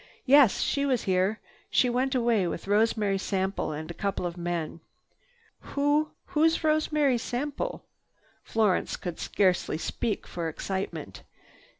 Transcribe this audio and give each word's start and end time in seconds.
"Yes, 0.25 0.61
she 0.61 0.83
was 0.83 1.03
here. 1.03 1.39
She 1.69 1.87
went 1.87 2.15
away 2.15 2.47
with 2.47 2.67
Rosemary 2.67 3.19
Sample 3.19 3.71
and 3.71 3.91
a 3.91 3.93
couple 3.93 4.25
of 4.25 4.35
men." 4.35 4.79
"Who—who's 5.59 6.63
Rosemary 6.63 7.19
Sample?" 7.19 7.85
Florence 8.43 8.97
could 8.97 9.19
scarcely 9.19 9.77
speak 9.77 10.25
for 10.25 10.49
excitement. 10.49 11.21